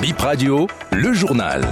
Bip 0.00 0.18
Radio, 0.18 0.66
le 0.92 1.12
journal. 1.12 1.62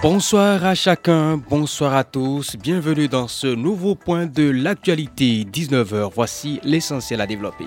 Bonsoir 0.00 0.64
à 0.64 0.76
chacun, 0.76 1.38
bonsoir 1.38 1.92
à 1.92 2.04
tous, 2.04 2.54
bienvenue 2.54 3.08
dans 3.08 3.26
ce 3.26 3.48
nouveau 3.48 3.96
point 3.96 4.26
de 4.26 4.48
l'actualité 4.48 5.44
19h. 5.52 6.10
Voici 6.14 6.60
l'essentiel 6.62 7.20
à 7.20 7.26
développer. 7.26 7.66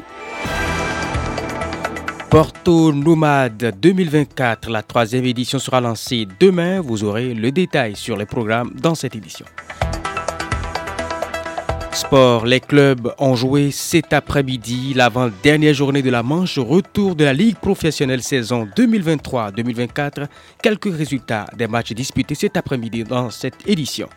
Porto 2.30 2.94
Nomade 2.94 3.76
2024, 3.78 4.70
la 4.70 4.82
troisième 4.82 5.26
édition 5.26 5.60
sera 5.60 5.82
lancée 5.82 6.26
demain. 6.40 6.80
Vous 6.80 7.04
aurez 7.04 7.34
le 7.34 7.52
détail 7.52 7.98
sur 7.98 8.16
les 8.16 8.26
programmes 8.26 8.72
dans 8.82 8.96
cette 8.96 9.16
édition. 9.16 9.46
Sport, 12.00 12.46
les 12.46 12.62
clubs 12.62 13.14
ont 13.18 13.36
joué 13.36 13.72
cet 13.72 14.14
après-midi 14.14 14.94
l'avant-dernière 14.94 15.74
journée 15.74 16.02
de 16.02 16.10
la 16.10 16.24
manche 16.24 16.58
retour 16.58 17.14
de 17.14 17.26
la 17.26 17.34
Ligue 17.34 17.58
professionnelle 17.58 18.24
saison 18.24 18.66
2023-2024. 18.74 20.28
Quelques 20.64 20.96
résultats 20.96 21.46
des 21.58 21.68
matchs 21.68 21.92
disputés 21.92 22.36
cet 22.36 22.56
après-midi 22.56 23.04
dans 23.04 23.30
cette 23.30 23.68
édition. 23.68 24.08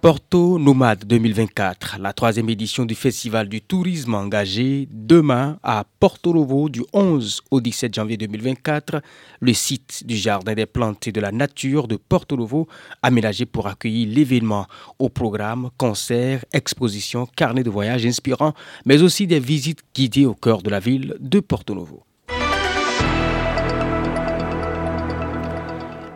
Porto 0.00 0.60
Nomade 0.60 1.04
2024, 1.06 1.96
la 1.98 2.12
troisième 2.12 2.48
édition 2.48 2.84
du 2.84 2.94
Festival 2.94 3.48
du 3.48 3.60
tourisme 3.60 4.14
engagé 4.14 4.86
demain 4.92 5.58
à 5.64 5.84
Porto 5.98 6.32
Novo 6.32 6.68
du 6.68 6.84
11 6.92 7.40
au 7.50 7.60
17 7.60 7.94
janvier 7.94 8.16
2024. 8.16 9.02
Le 9.40 9.52
site 9.52 10.06
du 10.06 10.16
Jardin 10.16 10.54
des 10.54 10.66
plantes 10.66 11.08
et 11.08 11.12
de 11.12 11.20
la 11.20 11.32
nature 11.32 11.88
de 11.88 11.96
Porto 11.96 12.36
Novo, 12.36 12.68
aménagé 13.02 13.44
pour 13.44 13.66
accueillir 13.66 14.08
l'événement 14.08 14.68
au 15.00 15.08
programme, 15.08 15.70
concerts, 15.78 16.44
expositions, 16.52 17.26
carnets 17.34 17.64
de 17.64 17.70
voyage 17.70 18.06
inspirants, 18.06 18.54
mais 18.86 19.02
aussi 19.02 19.26
des 19.26 19.40
visites 19.40 19.82
guidées 19.96 20.26
au 20.26 20.34
cœur 20.34 20.62
de 20.62 20.70
la 20.70 20.78
ville 20.78 21.16
de 21.18 21.40
Porto 21.40 21.74
Novo. 21.74 22.04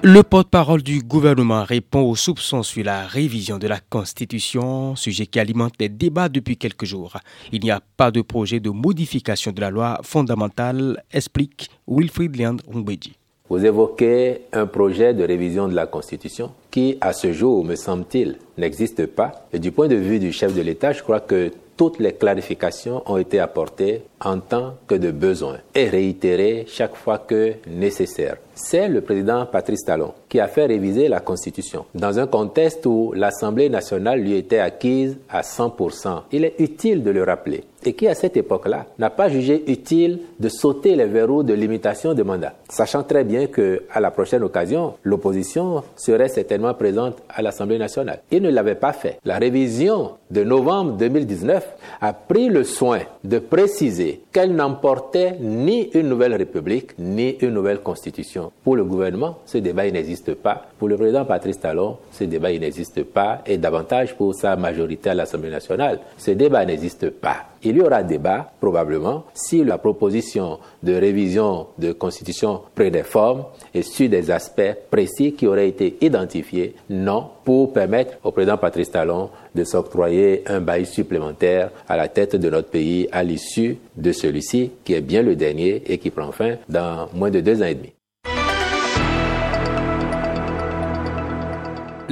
Le 0.04 0.24
porte-parole 0.24 0.82
du 0.82 1.00
gouvernement 1.00 1.62
répond 1.62 2.00
aux 2.00 2.16
soupçons 2.16 2.64
sur 2.64 2.84
la 2.84 3.06
révision 3.06 3.58
de 3.58 3.68
la 3.68 3.78
Constitution, 3.78 4.96
sujet 4.96 5.26
qui 5.26 5.38
alimente 5.38 5.74
les 5.78 5.88
débats 5.88 6.28
depuis 6.28 6.56
quelques 6.56 6.86
jours. 6.86 7.18
Il 7.52 7.60
n'y 7.60 7.70
a 7.70 7.80
pas 7.96 8.10
de 8.10 8.20
projet 8.20 8.58
de 8.58 8.70
modification 8.70 9.52
de 9.52 9.60
la 9.60 9.70
loi 9.70 10.00
fondamentale, 10.02 11.04
explique 11.12 11.70
Wilfried 11.86 12.34
Leand 12.34 12.56
Rumbedji. 12.66 13.16
Vous 13.48 13.64
évoquez 13.64 14.40
un 14.52 14.66
projet 14.66 15.14
de 15.14 15.22
révision 15.22 15.68
de 15.68 15.74
la 15.76 15.86
Constitution 15.86 16.50
qui, 16.72 16.98
à 17.00 17.12
ce 17.12 17.32
jour, 17.32 17.64
me 17.64 17.76
semble-t-il, 17.76 18.38
n'existe 18.58 19.06
pas. 19.06 19.46
Et 19.52 19.60
du 19.60 19.70
point 19.70 19.86
de 19.86 19.94
vue 19.94 20.18
du 20.18 20.32
chef 20.32 20.52
de 20.52 20.62
l'État, 20.62 20.92
je 20.92 21.02
crois 21.04 21.20
que 21.20 21.52
toutes 21.82 21.98
les 21.98 22.12
clarifications 22.12 23.02
ont 23.06 23.16
été 23.16 23.40
apportées 23.40 24.02
en 24.20 24.38
tant 24.38 24.74
que 24.86 24.94
de 24.94 25.10
besoin 25.10 25.56
et 25.74 25.88
réitérées 25.88 26.64
chaque 26.68 26.94
fois 26.94 27.18
que 27.18 27.54
nécessaire. 27.66 28.36
C'est 28.54 28.86
le 28.86 29.00
président 29.00 29.46
Patrice 29.46 29.84
Talon 29.84 30.12
qui 30.28 30.38
a 30.38 30.46
fait 30.46 30.66
réviser 30.66 31.08
la 31.08 31.18
Constitution 31.20 31.86
dans 31.94 32.20
un 32.20 32.28
contexte 32.28 32.86
où 32.86 33.12
l'Assemblée 33.16 33.68
nationale 33.68 34.20
lui 34.20 34.34
était 34.34 34.60
acquise 34.60 35.18
à 35.28 35.40
100%. 35.40 36.22
Il 36.30 36.44
est 36.44 36.54
utile 36.60 37.02
de 37.02 37.10
le 37.10 37.24
rappeler 37.24 37.64
et 37.84 37.94
qui, 37.94 38.06
à 38.06 38.14
cette 38.14 38.36
époque-là, 38.36 38.86
n'a 38.98 39.10
pas 39.10 39.28
jugé 39.28 39.64
utile 39.66 40.20
de 40.38 40.48
sauter 40.48 40.94
les 40.94 41.06
verrous 41.06 41.42
de 41.42 41.52
limitation 41.52 42.14
de 42.14 42.22
mandat, 42.22 42.54
sachant 42.68 43.02
très 43.02 43.24
bien 43.24 43.46
que, 43.46 43.82
à 43.92 44.00
la 44.00 44.10
prochaine 44.10 44.44
occasion, 44.44 44.94
l'opposition 45.02 45.82
serait 45.96 46.28
certainement 46.28 46.74
présente 46.74 47.18
à 47.28 47.42
l'Assemblée 47.42 47.78
nationale. 47.78 48.20
Il 48.30 48.42
ne 48.42 48.50
l'avait 48.50 48.76
pas 48.76 48.92
fait. 48.92 49.18
La 49.24 49.38
révision 49.38 50.12
de 50.30 50.44
novembre 50.44 50.92
2019 50.92 51.71
a 52.00 52.12
pris 52.12 52.48
le 52.48 52.64
soin 52.64 53.00
de 53.24 53.38
préciser 53.38 54.22
qu'elle 54.32 54.54
n'emportait 54.54 55.36
ni 55.40 55.90
une 55.94 56.08
nouvelle 56.08 56.34
république, 56.34 56.98
ni 56.98 57.36
une 57.40 57.50
nouvelle 57.50 57.80
constitution. 57.80 58.52
Pour 58.64 58.76
le 58.76 58.84
gouvernement, 58.84 59.38
ce 59.46 59.58
débat 59.58 59.90
n'existe 59.90 60.34
pas. 60.34 60.66
Pour 60.78 60.88
le 60.88 60.96
président 60.96 61.24
Patrice 61.24 61.60
Talon, 61.60 61.98
ce 62.12 62.24
débat 62.24 62.50
n'existe 62.52 63.04
pas. 63.04 63.42
Et 63.46 63.58
davantage 63.58 64.16
pour 64.16 64.34
sa 64.34 64.56
majorité 64.56 65.10
à 65.10 65.14
l'Assemblée 65.14 65.50
nationale, 65.50 66.00
ce 66.18 66.32
débat 66.32 66.64
n'existe 66.64 67.10
pas. 67.10 67.51
Il 67.64 67.76
y 67.76 67.80
aura 67.80 68.02
débat, 68.02 68.52
probablement, 68.60 69.24
si 69.34 69.62
la 69.62 69.78
proposition 69.78 70.58
de 70.82 70.94
révision 70.94 71.68
de 71.78 71.92
constitution 71.92 72.60
près 72.74 72.90
des 72.90 73.04
formes 73.04 73.44
et 73.72 73.82
sur 73.82 74.08
des 74.08 74.30
aspects 74.30 74.74
précis 74.90 75.34
qui 75.34 75.46
auraient 75.46 75.68
été 75.68 75.96
identifiés, 76.00 76.74
non, 76.90 77.28
pour 77.44 77.72
permettre 77.72 78.14
au 78.24 78.32
président 78.32 78.56
Patrice 78.58 78.90
Talon 78.90 79.30
de 79.54 79.62
s'octroyer 79.62 80.42
un 80.46 80.60
bail 80.60 80.86
supplémentaire 80.86 81.70
à 81.88 81.96
la 81.96 82.08
tête 82.08 82.34
de 82.34 82.50
notre 82.50 82.68
pays 82.68 83.08
à 83.12 83.22
l'issue 83.22 83.78
de 83.96 84.10
celui-ci, 84.10 84.72
qui 84.84 84.94
est 84.94 85.00
bien 85.00 85.22
le 85.22 85.36
dernier 85.36 85.82
et 85.86 85.98
qui 85.98 86.10
prend 86.10 86.32
fin 86.32 86.56
dans 86.68 87.08
moins 87.14 87.30
de 87.30 87.40
deux 87.40 87.62
ans 87.62 87.66
et 87.66 87.74
demi. 87.74 87.92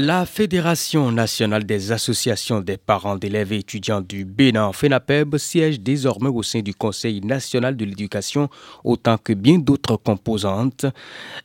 La 0.02 0.24
Fédération 0.24 1.12
nationale 1.12 1.64
des 1.64 1.92
associations 1.92 2.60
des 2.60 2.78
parents 2.78 3.16
d'élèves 3.16 3.52
et 3.52 3.58
étudiants 3.58 4.00
du 4.00 4.24
Bénin, 4.24 4.72
FENAPEB, 4.72 5.36
siège 5.36 5.78
désormais 5.78 6.30
au 6.30 6.42
sein 6.42 6.60
du 6.60 6.74
Conseil 6.74 7.20
national 7.20 7.76
de 7.76 7.84
l'éducation, 7.84 8.48
autant 8.82 9.18
que 9.18 9.34
bien 9.34 9.58
d'autres 9.58 9.96
composantes. 9.96 10.86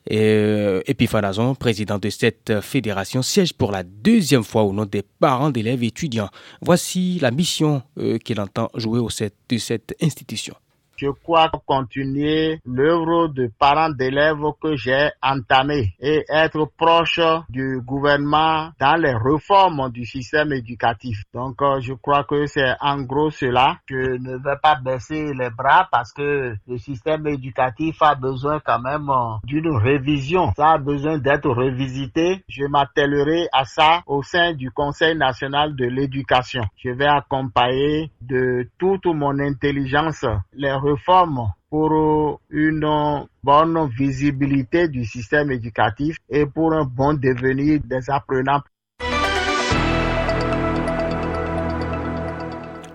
Et 0.08 0.80
Epiphanazon, 0.86 1.54
président 1.54 1.98
de 1.98 2.08
cette 2.08 2.62
fédération, 2.62 3.20
siège 3.20 3.52
pour 3.52 3.72
la 3.72 3.82
deuxième 3.82 4.42
fois 4.42 4.62
au 4.62 4.72
nom 4.72 4.86
des 4.86 5.02
parents 5.02 5.50
d'élèves 5.50 5.82
et 5.82 5.88
étudiants. 5.88 6.30
Voici 6.62 7.18
la 7.20 7.32
mission 7.32 7.82
euh, 7.98 8.16
qu'il 8.16 8.40
entend 8.40 8.70
jouer 8.74 9.00
au 9.00 9.10
sein 9.10 9.28
de 9.50 9.58
cette 9.58 9.94
institution. 10.00 10.54
Je 10.96 11.08
crois 11.08 11.50
continuer 11.66 12.60
l'œuvre 12.64 13.28
de 13.28 13.50
parents 13.58 13.90
d'élèves 13.90 14.40
que 14.62 14.76
j'ai 14.76 15.10
entamée 15.22 15.94
et 16.00 16.24
être 16.28 16.70
proche 16.76 17.20
du 17.50 17.80
gouvernement 17.84 18.70
dans 18.80 18.96
les 18.96 19.14
réformes 19.14 19.90
du 19.90 20.06
système 20.06 20.52
éducatif. 20.52 21.22
Donc, 21.34 21.60
euh, 21.60 21.80
je 21.80 21.92
crois 21.94 22.24
que 22.24 22.46
c'est 22.46 22.74
en 22.80 23.02
gros 23.02 23.30
cela. 23.30 23.78
Je 23.88 24.16
ne 24.18 24.36
vais 24.36 24.56
pas 24.62 24.76
baisser 24.76 25.32
les 25.34 25.50
bras 25.50 25.88
parce 25.90 26.12
que 26.12 26.54
le 26.66 26.78
système 26.78 27.26
éducatif 27.26 28.00
a 28.00 28.14
besoin 28.14 28.60
quand 28.64 28.80
même 28.80 29.10
euh, 29.10 29.36
d'une 29.44 29.76
révision. 29.76 30.52
Ça 30.56 30.72
a 30.72 30.78
besoin 30.78 31.18
d'être 31.18 31.50
revisité. 31.50 32.42
Je 32.48 32.64
m'attellerai 32.64 33.48
à 33.52 33.64
ça 33.64 34.02
au 34.06 34.22
sein 34.22 34.54
du 34.54 34.70
Conseil 34.70 35.16
national 35.16 35.76
de 35.76 35.84
l'éducation. 35.86 36.62
Je 36.76 36.90
vais 36.90 37.06
accompagner 37.06 38.10
de 38.20 38.68
toute 38.78 39.06
mon 39.06 39.38
intelligence 39.38 40.24
les 40.54 40.72
réformes 40.86 41.52
pour 41.68 42.40
une 42.50 43.26
bonne 43.42 43.88
visibilité 43.88 44.88
du 44.88 45.04
système 45.04 45.50
éducatif 45.50 46.16
et 46.28 46.46
pour 46.46 46.72
un 46.72 46.84
bon 46.84 47.14
devenir 47.14 47.80
des 47.84 48.08
apprenants. 48.08 48.62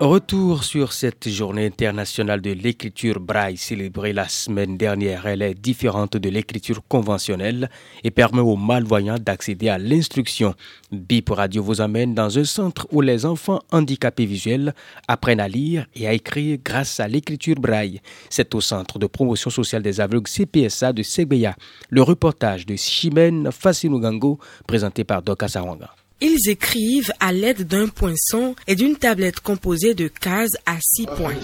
Retour 0.02 0.64
sur 0.64 0.92
cette 0.92 1.28
journée 1.28 1.64
internationale 1.64 2.40
de 2.40 2.50
l'écriture 2.50 3.20
braille 3.20 3.56
célébrée 3.56 4.12
la 4.12 4.26
semaine 4.26 4.76
dernière. 4.76 5.28
Elle 5.28 5.42
est 5.42 5.54
différente 5.54 6.16
de 6.16 6.28
l'écriture 6.28 6.82
conventionnelle 6.88 7.70
et 8.02 8.10
permet 8.10 8.40
aux 8.40 8.56
malvoyants 8.56 9.20
d'accéder 9.20 9.68
à 9.68 9.78
l'instruction. 9.78 10.56
BIP 10.90 11.30
Radio 11.30 11.62
vous 11.62 11.80
amène 11.80 12.16
dans 12.16 12.36
un 12.36 12.42
centre 12.42 12.88
où 12.90 13.00
les 13.00 13.24
enfants 13.24 13.60
handicapés 13.70 14.26
visuels 14.26 14.74
apprennent 15.06 15.38
à 15.38 15.46
lire 15.46 15.86
et 15.94 16.08
à 16.08 16.14
écrire 16.14 16.58
grâce 16.64 16.98
à 16.98 17.06
l'écriture 17.06 17.60
braille. 17.60 18.00
C'est 18.28 18.56
au 18.56 18.60
centre 18.60 18.98
de 18.98 19.06
promotion 19.06 19.50
sociale 19.50 19.84
des 19.84 20.00
aveugles 20.00 20.28
CPSA 20.28 20.92
de 20.92 21.04
Segbeya. 21.04 21.54
Le 21.90 22.02
reportage 22.02 22.66
de 22.66 22.74
Chimène 22.74 23.52
Fassinugango 23.52 24.40
présenté 24.66 25.04
par 25.04 25.22
Doka 25.22 25.46
Sarwanga. 25.46 25.94
Ils 26.24 26.48
écrivent 26.48 27.12
à 27.18 27.32
l'aide 27.32 27.66
d'un 27.66 27.88
poinçon 27.88 28.54
et 28.68 28.76
d'une 28.76 28.94
tablette 28.94 29.40
composée 29.40 29.92
de 29.94 30.06
cases 30.06 30.56
à 30.66 30.78
six 30.80 31.04
points. 31.04 31.34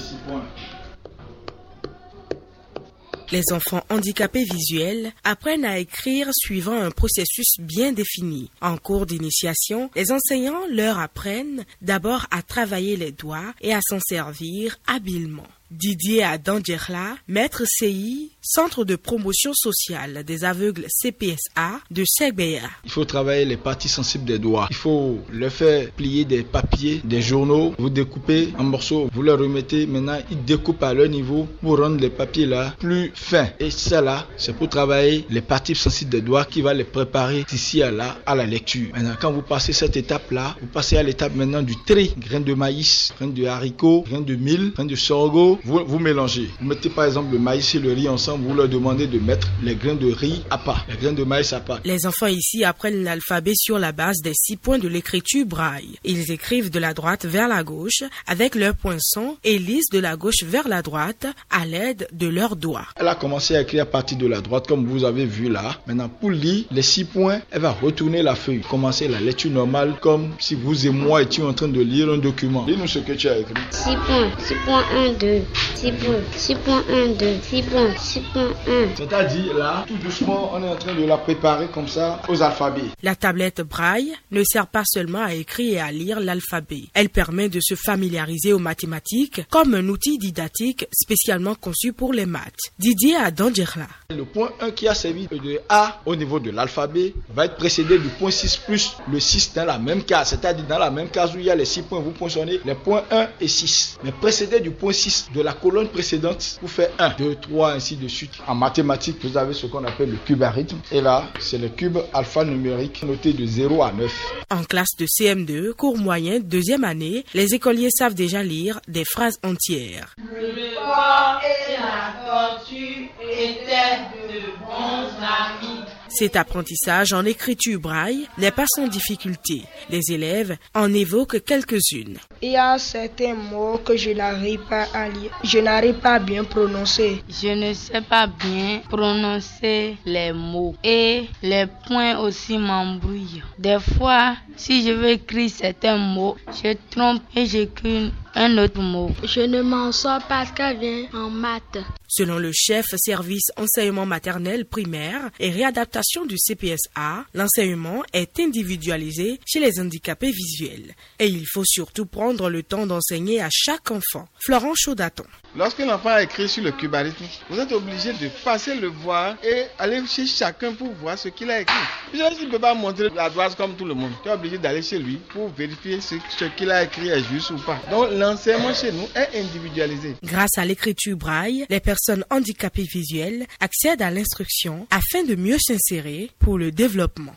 Les 3.33 3.43
enfants 3.53 3.83
handicapés 3.91 4.45
visuels 4.45 5.13
apprennent 5.25 5.65
à 5.65 5.81
écrire 5.81 6.29
suivant 6.33 6.81
un 6.81 6.93
processus 6.93 7.59
bien 7.59 7.91
défini. 7.91 8.53
En 8.61 8.77
cours 8.77 9.05
d'initiation, 9.05 9.91
les 9.97 10.13
enseignants 10.13 10.63
leur 10.71 11.01
apprennent 11.01 11.65
d'abord 11.83 12.27
à 12.31 12.43
travailler 12.43 12.97
les 12.97 13.11
doigts 13.11 13.55
et 13.61 13.75
à 13.75 13.81
s'en 13.83 13.99
servir 13.99 14.79
habilement. 14.87 15.43
Didier 15.71 16.23
Adandjerla, 16.23 17.19
maître 17.29 17.65
CI, 17.67 18.33
Centre 18.41 18.87
de 18.87 18.97
promotion 18.97 19.53
sociale 19.53 20.25
des 20.25 20.43
aveugles 20.43 20.87
CPSA 20.89 21.81
de 21.91 22.03
Segbeya. 22.07 22.63
Il 22.85 22.91
faut 22.91 23.05
travailler 23.05 23.45
les 23.45 23.59
parties 23.59 23.91
sensibles 23.91 24.25
des 24.25 24.39
doigts. 24.39 24.69
Il 24.71 24.77
faut 24.77 25.19
leur 25.31 25.53
faire 25.53 25.91
plier 25.91 26.25
des 26.25 26.45
papiers, 26.45 27.03
des 27.05 27.21
journaux. 27.21 27.75
Vous 27.79 27.91
découpez 27.91 28.55
en 28.57 28.65
morceaux, 28.65 29.11
vous 29.13 29.23
leur 29.23 29.39
remettez. 29.39 29.87
Maintenant, 29.87 30.19
ils 30.31 30.43
découpent 30.45 30.83
à 30.83 30.95
leur 30.95 31.09
niveau 31.11 31.47
pour 31.61 31.79
rendre 31.79 32.01
les 32.01 32.09
papiers 32.09 32.47
là 32.47 32.75
plus 32.79 33.13
fins. 33.15 33.49
Et 33.61 33.71
ça 33.71 34.01
là, 34.01 34.27
c'est 34.39 34.57
pour 34.57 34.71
travailler 34.71 35.27
les 35.29 35.43
parties 35.43 35.75
sensibles 35.75 36.13
des 36.13 36.23
doigts 36.23 36.47
qui 36.47 36.63
va 36.63 36.73
les 36.73 36.85
préparer 36.85 37.45
d'ici 37.51 37.83
à 37.83 37.91
là 37.91 38.17
à 38.25 38.35
la 38.35 38.47
lecture. 38.47 38.89
Maintenant, 38.95 39.17
quand 39.21 39.33
vous 39.33 39.43
passez 39.43 39.75
cette 39.75 39.99
étape 39.99 40.31
là, 40.31 40.57
vous 40.63 40.69
passez 40.69 40.97
à 40.97 41.03
l'étape 41.03 41.35
maintenant 41.35 41.61
du 41.61 41.75
tri. 41.85 42.15
Graines 42.17 42.45
de 42.45 42.55
maïs, 42.55 43.13
graines 43.19 43.35
de 43.35 43.45
haricots, 43.45 44.05
graines 44.09 44.25
de 44.25 44.37
mil, 44.37 44.73
graines 44.73 44.87
de 44.87 44.97
sorgho. 44.97 45.58
Vous, 45.65 45.85
vous 45.85 45.99
mélangez. 45.99 46.51
Vous 46.61 46.67
mettez 46.69 46.89
par 46.89 47.05
exemple 47.05 47.33
le 47.33 47.39
maïs 47.39 47.75
et 47.75 47.79
le 47.79 47.93
riz 47.93 48.09
ensemble. 48.09 48.47
Vous 48.47 48.55
leur 48.55 48.69
demandez 48.69 49.07
de 49.07 49.19
mettre 49.19 49.49
les 49.63 49.75
grains 49.75 49.95
de 49.95 50.11
riz 50.13 50.43
à 50.51 50.59
part, 50.59 50.87
les 50.89 50.97
grains 50.97 51.13
de 51.13 51.25
maïs 51.25 51.53
à 51.53 51.61
part. 51.61 51.81
Les 51.85 52.07
enfants 52.07 52.27
ici 52.27 52.65
apprennent 52.65 53.05
l'alphabet 53.05 53.55
sur 53.55 53.79
la 53.79 53.93
base 53.93 54.19
des 54.23 54.33
six 54.35 54.57
points 54.57 54.79
de 54.79 54.89
l'écriture 54.89 55.47
braille. 55.47 55.99
Ils 56.05 56.31
écrivent 56.31 56.71
de 56.71 56.79
la 56.79 56.95
droite 56.95 57.25
vers 57.25 57.49
la 57.49 57.63
gauche 57.63 58.03
avec 58.27 58.55
leurs 58.55 58.75
poinçons 58.75 59.37
et 59.45 59.59
lisent 59.59 59.91
de 59.93 59.99
la 59.99 60.17
gauche 60.17 60.43
vers 60.45 60.69
la 60.69 60.83
droite 60.83 61.27
à 61.51 61.67
l'aide 61.67 62.09
de 62.13 62.29
leurs 62.29 62.57
doigts. 62.57 62.87
Elle 62.97 63.09
a 63.09 63.15
commencé 63.15 63.57
à 63.57 63.63
écrire 63.63 63.83
à 63.83 63.87
partir 63.87 64.19
de 64.19 64.27
la 64.27 64.41
droite 64.41 64.67
comme 64.67 64.87
vous 64.87 65.05
avez 65.05 65.27
vu 65.27 65.49
là. 65.49 65.77
Maintenant, 65.87 66.09
pour 66.09 66.31
lire 66.31 66.65
les 66.71 66.83
six 66.83 67.05
points, 67.05 67.41
elle 67.51 67.63
va 67.63 67.73
retourner 67.73 68.23
la 68.23 68.35
feuille, 68.35 68.61
commencer 68.61 69.09
la 69.09 69.21
lecture 69.21 69.51
normale 69.51 69.95
comme 70.01 70.31
si 70.39 70.55
vous 70.55 70.87
et 70.87 70.91
moi 70.91 71.23
étions 71.23 71.49
en 71.49 71.53
train 71.55 71.69
de 71.69 71.81
lire 71.81 72.09
un 72.11 72.19
document. 72.19 72.65
Dis-nous 72.65 72.87
ce 72.87 72.99
que 73.01 73.13
tu 73.13 73.29
as 73.29 73.39
écrit. 73.39 73.55
6 73.71 73.85
points, 74.07 74.31
6 74.39 74.55
points 74.65 74.85
1, 74.93 75.13
2, 75.15 75.43
6 75.75 75.93
points, 75.93 76.23
6 76.37 76.55
points 76.57 76.85
1, 76.91 77.07
2, 77.13 77.37
6 77.41 77.63
points, 77.63 77.97
6 77.97 78.21
points 78.33 78.51
1. 78.67 78.97
C'est-à-dire 78.97 79.57
là, 79.57 79.85
tout 79.87 79.97
doucement, 79.99 80.51
on 80.53 80.63
est 80.65 80.69
en 80.69 80.77
train 80.77 80.95
de 80.95 81.05
la 81.05 81.19
préparer 81.19 81.69
comme 81.69 81.87
ça 81.87 82.21
aux 82.29 82.43
alphabets. 82.43 82.91
La 83.03 83.15
tablette 83.15 83.61
braille 83.61 84.13
ne 84.33 84.43
sert 84.43 84.67
pas 84.67 84.83
seulement 84.85 85.23
à 85.23 85.35
écrire 85.35 85.75
et 85.75 85.81
à 85.81 85.93
lire 85.93 86.19
l'alphabet. 86.19 86.83
Elle 86.95 87.11
permet 87.11 87.49
de 87.49 87.61
se 87.63 87.75
familiariser 87.77 88.53
aux 88.53 88.59
mathématiques 88.59 89.43
comme 89.51 89.75
un 89.75 89.89
outil 89.89 90.19
didactique 90.19 90.87
spécialement 90.93 91.55
conçu 91.55 91.93
pour 91.93 92.13
les 92.13 92.27
maths. 92.27 92.73
Didier 92.79 93.17
Adandjerla. 93.17 93.87
Le 94.11 94.25
point 94.25 94.51
1 94.61 94.73
qui 94.73 94.89
a 94.89 94.95
servi 94.95 95.29
de 95.29 95.61
A 95.69 96.01
au 96.07 96.17
niveau 96.17 96.41
de 96.41 96.51
l'alphabet 96.51 97.15
va 97.35 97.45
être 97.45 97.57
précédé 97.57 97.99
du 97.99 98.09
point 98.09 98.31
6 98.31 98.57
plus 98.57 98.97
le 99.11 99.21
6 99.21 99.53
dans 99.55 99.65
la 99.65 99.79
même 99.79 100.03
case. 100.03 100.31
C'est-à-dire 100.31 100.67
dans 100.67 100.79
la 100.79 100.91
même 100.91 101.09
case 101.09 101.35
où 101.35 101.39
il 101.39 101.45
y 101.45 101.51
a 101.51 101.55
les 101.55 101.65
6 101.65 101.83
points, 101.83 102.01
vous 102.01 102.11
poinçonnez 102.11 102.61
les 102.65 102.75
points 102.75 103.05
1 103.11 103.29
et 103.41 103.49
6. 103.49 103.99
Mais 104.03 104.13
précédé 104.13 104.61
du 104.61 104.71
point 104.71 104.93
6 104.93 105.29
de 105.39 105.43
la 105.45 105.53
colonne 105.53 105.89
précédente, 105.89 106.59
vous 106.61 106.69
faites 106.69 106.93
1, 106.99 107.11
2, 107.17 107.37
3, 107.37 107.73
ainsi 107.75 107.97
de 107.97 108.09
suite. 108.09 108.33
En 108.49 108.57
mathématiques, 108.57 109.19
vous 109.23 109.37
avez 109.37 109.55
ce 109.55 109.67
qu'on 109.67 109.85
appelle 109.85 110.11
le 110.11 110.17
cubarisme. 110.17 110.79
Et 110.91 111.01
là, 111.01 111.27
c'est 111.39 111.59
le 111.59 111.69
cube 111.69 111.99
alphanumérique 112.13 113.05
noté 113.05 113.33
de 113.33 113.47
0 113.47 113.83
à 113.85 113.93
9. 113.93 114.13
En 114.51 114.65
classe 114.65 114.97
de 114.99 115.07
CM2, 115.07 115.75
cours 115.75 115.97
moyen, 115.97 116.41
deuxième 116.41 116.83
année, 116.83 117.25
les 117.35 117.55
écoliers 117.55 117.91
savent 117.97 118.15
déjà 118.15 118.43
lire 118.43 118.81
des 118.89 119.05
phrases 119.05 119.39
entières. 119.45 120.15
Le 120.19 120.75
porc 120.75 121.41
et 121.45 121.77
la 121.77 122.27
tortue 122.27 123.11
étaient 123.31 124.03
de 124.29 124.41
bons 124.67 125.09
amis. 125.23 125.68
Cet 126.09 126.37
apprentissage 126.37 127.13
en 127.13 127.25
écriture 127.25 127.81
braille 127.81 128.27
n'est 128.39 128.51
pas 128.51 128.65
sans 128.67 128.89
difficulté. 128.89 129.63
Les 129.91 130.13
élèves 130.13 130.57
en 130.75 130.93
évoquent 130.93 131.45
quelques-unes. 131.45 132.19
Il 132.41 132.53
y 132.53 132.57
a 132.57 132.79
certains 132.79 133.35
mots 133.35 133.79
que 133.85 133.97
je 133.97 134.11
n'arrive 134.11 134.61
pas 134.69 134.87
à 134.95 135.09
lire. 135.09 135.31
Je 135.45 135.59
n'arrive 135.59 135.97
pas 135.97 136.15
à 136.15 136.19
bien 136.19 136.45
prononcer. 136.45 137.23
Je 137.29 137.49
ne 137.49 137.75
sais 137.75 138.01
pas 138.01 138.27
bien 138.27 138.81
prononcer 138.89 139.97
les 140.07 140.33
mots 140.33 140.75
et 140.83 141.27
les 141.43 141.67
points 141.87 142.19
aussi 142.19 142.57
m'embrouillent. 142.57 143.43
Des 143.59 143.79
fois, 143.79 144.37
si 144.57 144.87
je 144.87 144.93
veux 144.93 145.11
écrire 145.11 145.51
certains 145.51 145.99
mots, 145.99 146.37
je 146.63 146.75
trompe 146.91 147.23
et 147.37 147.45
j'écris 147.45 148.13
un 148.39 148.57
autre 148.59 148.81
mot. 148.81 149.11
Je 149.25 149.41
ne 149.41 149.63
m'en 149.63 149.91
sors 149.91 150.23
pas 150.29 150.47
très 150.47 150.75
bien 150.75 151.07
en 151.13 151.29
maths. 151.29 151.79
Selon 152.07 152.39
le 152.39 152.53
chef 152.53 152.87
service 152.97 153.51
enseignement 153.57 154.07
maternel 154.07 154.65
primaire 154.65 155.31
et 155.41 155.51
réadaptation 155.51 156.25
du 156.25 156.37
CPSA, 156.39 157.25
l'enseignement 157.35 158.03
est 158.13 158.39
individualisé 158.41 159.41
chez 159.45 159.61
les 159.61 159.81
handicapés 159.81 160.31
visuels. 160.31 160.95
Et 161.19 161.27
il 161.27 161.47
faut 161.53 161.65
surtout 161.67 162.07
prendre 162.07 162.49
le 162.49 162.63
temps 162.63 162.87
d'enseigner 162.87 163.43
à 163.43 163.49
chaque 163.51 163.91
enfant. 163.91 164.29
Florent 164.39 164.75
Chaudaton. 164.75 165.25
Lorsqu'un 165.57 165.89
enfant 165.89 166.11
a 166.11 166.23
écrit 166.23 166.49
sur 166.49 166.63
le 166.63 166.73
cubarisme, 166.73 167.25
vous 167.51 167.59
êtes 167.59 167.73
obligé 167.73 168.13
de 168.13 168.29
passer 168.45 168.77
le 168.77 168.89
voir 168.89 169.37
et 169.43 169.65
aller 169.79 170.01
chez 170.07 170.27
chacun 170.27 170.73
pour 170.75 170.93
voir 170.95 171.19
ce 171.19 171.29
qu'il 171.29 171.51
a 171.51 171.61
écrit. 171.61 171.75
Il 172.15 172.21
ne 172.21 172.51
peut 172.51 172.59
pas 172.59 172.75
montrer 172.75 173.09
la 173.15 173.31
droite 173.31 173.55
comme 173.57 173.75
tout 173.77 173.85
le 173.85 173.95
monde. 173.95 174.13
Tu 174.23 174.29
es 174.29 174.33
obligé 174.33 174.59
d'aller 174.59 174.83
chez 174.83 174.99
lui 174.99 175.19
pour 175.33 175.49
vérifier 175.51 176.01
ce, 176.01 176.17
ce 176.39 176.45
qu'il 176.57 176.71
a 176.71 176.85
écrit 176.85 177.09
est 177.09 177.23
juste 177.25 177.51
ou 177.51 177.59
pas. 177.59 177.79
Donc 177.91 178.09
l'enseignement 178.13 178.75
chez 178.75 178.93
nous 178.93 179.07
est 179.15 179.39
individualisé. 179.39 180.15
Grâce 180.23 180.57
à 180.57 180.65
l'écriture 180.65 181.17
braille, 181.17 181.67
les 181.69 181.81
personnes 181.81 182.25
handicapées 182.31 182.87
visuelles 182.93 183.47
accèdent 183.61 184.03
à 184.03 184.11
l'instruction 184.11 184.87
afin 184.91 185.25
de 185.25 185.35
mieux 185.35 185.59
s'insérer 185.59 186.31
pour 186.39 186.59
le 186.59 186.71
développement. 186.71 187.35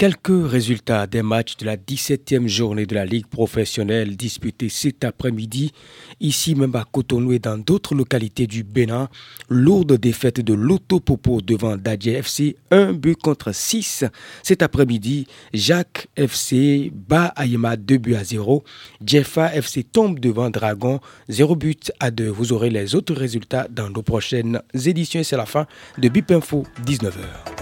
Quelques 0.00 0.50
résultats 0.50 1.06
des 1.06 1.20
matchs 1.20 1.58
de 1.58 1.66
la 1.66 1.76
17e 1.76 2.46
journée 2.46 2.86
de 2.86 2.94
la 2.94 3.04
Ligue 3.04 3.26
professionnelle 3.26 4.16
disputée 4.16 4.70
cet 4.70 5.04
après-midi, 5.04 5.72
ici 6.20 6.54
même 6.54 6.74
à 6.74 6.86
Cotonou 6.90 7.32
et 7.32 7.38
dans 7.38 7.58
d'autres 7.58 7.94
localités 7.94 8.46
du 8.46 8.62
Bénin. 8.62 9.10
Lourde 9.50 9.98
défaite 9.98 10.40
de 10.40 10.54
l'Autopopo 10.54 11.42
devant 11.42 11.76
Dadje 11.76 12.06
FC, 12.06 12.56
un 12.70 12.94
but 12.94 13.14
contre 13.20 13.52
6. 13.52 14.06
Cet 14.42 14.62
après-midi, 14.62 15.26
Jacques 15.52 16.08
FC 16.16 16.90
bat 16.94 17.34
Ayema 17.36 17.76
2 17.76 17.98
buts 17.98 18.14
à 18.14 18.24
0. 18.24 18.64
Jeffa 19.04 19.54
FC 19.54 19.84
tombe 19.84 20.18
devant 20.18 20.48
Dragon, 20.48 21.00
0 21.28 21.56
but 21.56 21.92
à 22.00 22.10
2. 22.10 22.26
Vous 22.26 22.54
aurez 22.54 22.70
les 22.70 22.94
autres 22.94 23.12
résultats 23.12 23.66
dans 23.68 23.90
nos 23.90 24.00
prochaines 24.00 24.62
éditions. 24.72 25.22
C'est 25.22 25.36
la 25.36 25.44
fin 25.44 25.66
de 25.98 26.08
Bip 26.08 26.30
Info, 26.30 26.64
19h. 26.86 27.59